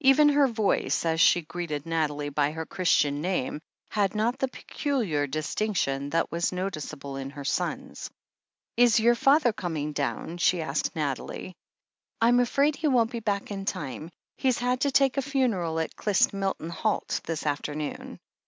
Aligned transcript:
Even 0.00 0.30
her 0.30 0.48
voice, 0.48 1.04
as 1.04 1.20
she 1.20 1.42
greeted 1.42 1.86
Nathalie 1.86 2.30
by 2.30 2.50
her 2.50 2.66
Christian 2.66 3.20
name, 3.20 3.60
had 3.92 4.12
not 4.16 4.36
the 4.40 4.48
peculiar 4.48 5.28
distinction 5.28 6.10
that 6.10 6.32
was 6.32 6.50
noticeable 6.50 7.14
in 7.16 7.30
her 7.30 7.44
son's. 7.44 8.10
"Is 8.76 8.98
your 8.98 9.14
father 9.14 9.52
coming 9.52 9.92
down?" 9.92 10.38
she 10.38 10.62
asked 10.62 10.96
Nathalie. 10.96 11.54
"Fm 12.20 12.40
afraid 12.42 12.74
he 12.74 12.88
won't 12.88 13.12
be 13.12 13.20
back 13.20 13.52
in 13.52 13.64
time. 13.66 14.10
He's 14.36 14.58
had 14.58 14.80
to 14.80 14.90
take 14.90 15.16
a 15.16 15.20
ftmeral 15.20 15.80
at 15.84 15.94
Clyst 15.94 16.32
Milton 16.34 16.70
Halt 16.70 17.20
this 17.22 17.46
afternoon. 17.46 18.18